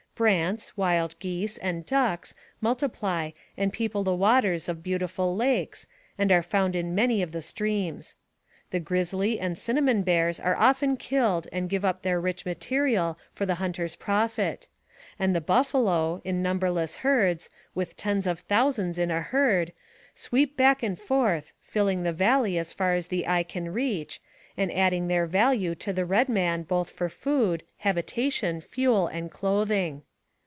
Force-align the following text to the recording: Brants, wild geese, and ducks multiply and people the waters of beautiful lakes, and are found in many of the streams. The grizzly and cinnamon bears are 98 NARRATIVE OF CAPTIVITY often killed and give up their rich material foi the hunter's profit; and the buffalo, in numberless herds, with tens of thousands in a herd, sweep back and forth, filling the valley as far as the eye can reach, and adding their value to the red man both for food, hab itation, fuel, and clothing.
Brants, 0.23 0.77
wild 0.77 1.17
geese, 1.17 1.57
and 1.57 1.83
ducks 1.83 2.35
multiply 2.59 3.31
and 3.57 3.73
people 3.73 4.03
the 4.03 4.13
waters 4.13 4.69
of 4.69 4.83
beautiful 4.83 5.35
lakes, 5.35 5.87
and 6.15 6.31
are 6.31 6.43
found 6.43 6.75
in 6.75 6.93
many 6.93 7.23
of 7.23 7.31
the 7.31 7.41
streams. 7.41 8.15
The 8.69 8.79
grizzly 8.79 9.39
and 9.39 9.57
cinnamon 9.57 10.03
bears 10.03 10.39
are 10.39 10.53
98 10.53 10.59
NARRATIVE 10.59 10.69
OF 10.69 10.75
CAPTIVITY 10.75 10.77
often 10.77 10.97
killed 10.97 11.47
and 11.51 11.69
give 11.71 11.83
up 11.83 12.01
their 12.03 12.21
rich 12.21 12.45
material 12.45 13.17
foi 13.31 13.45
the 13.45 13.55
hunter's 13.55 13.95
profit; 13.95 14.67
and 15.17 15.35
the 15.35 15.41
buffalo, 15.41 16.21
in 16.23 16.43
numberless 16.43 16.97
herds, 16.97 17.49
with 17.73 17.97
tens 17.97 18.27
of 18.27 18.41
thousands 18.41 18.99
in 18.99 19.09
a 19.09 19.21
herd, 19.21 19.73
sweep 20.13 20.55
back 20.55 20.83
and 20.83 20.99
forth, 20.99 21.51
filling 21.59 22.03
the 22.03 22.13
valley 22.13 22.59
as 22.59 22.71
far 22.71 22.93
as 22.93 23.07
the 23.07 23.27
eye 23.27 23.41
can 23.41 23.73
reach, 23.73 24.21
and 24.55 24.71
adding 24.73 25.07
their 25.07 25.25
value 25.25 25.73
to 25.73 25.91
the 25.91 26.05
red 26.05 26.29
man 26.29 26.61
both 26.61 26.91
for 26.91 27.09
food, 27.09 27.63
hab 27.79 27.97
itation, 27.97 28.61
fuel, 28.63 29.07
and 29.07 29.31
clothing. 29.31 30.03